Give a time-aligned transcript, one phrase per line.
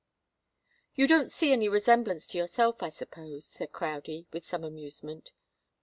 [0.95, 5.31] "You don't see any resemblance to yourself, I suppose," said Crowdie, with some amusement.